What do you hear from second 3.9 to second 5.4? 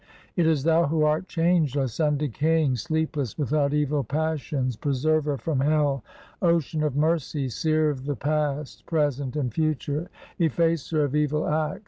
passions, Preserver